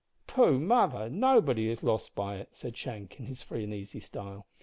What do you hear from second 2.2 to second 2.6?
it,"